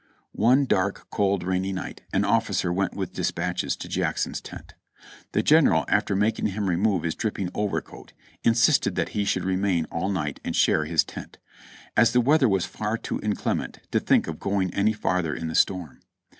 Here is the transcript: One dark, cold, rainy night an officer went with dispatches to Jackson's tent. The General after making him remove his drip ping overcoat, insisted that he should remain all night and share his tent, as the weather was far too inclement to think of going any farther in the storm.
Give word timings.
One 0.33 0.65
dark, 0.65 1.05
cold, 1.11 1.43
rainy 1.43 1.71
night 1.71 2.01
an 2.11 2.25
officer 2.25 2.73
went 2.73 2.95
with 2.95 3.13
dispatches 3.13 3.75
to 3.75 3.87
Jackson's 3.87 4.41
tent. 4.41 4.73
The 5.33 5.43
General 5.43 5.85
after 5.89 6.15
making 6.15 6.47
him 6.47 6.67
remove 6.67 7.03
his 7.03 7.13
drip 7.13 7.35
ping 7.35 7.51
overcoat, 7.53 8.13
insisted 8.43 8.95
that 8.95 9.09
he 9.09 9.25
should 9.25 9.43
remain 9.45 9.85
all 9.91 10.09
night 10.09 10.39
and 10.43 10.55
share 10.55 10.85
his 10.85 11.03
tent, 11.03 11.37
as 11.95 12.13
the 12.13 12.19
weather 12.21 12.49
was 12.49 12.65
far 12.65 12.97
too 12.97 13.19
inclement 13.21 13.77
to 13.91 13.99
think 13.99 14.25
of 14.25 14.39
going 14.39 14.73
any 14.73 14.93
farther 14.93 15.35
in 15.35 15.49
the 15.49 15.53
storm. 15.53 16.01